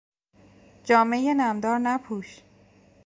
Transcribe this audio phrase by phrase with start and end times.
[0.83, 2.41] جامهی نمدار نپوش!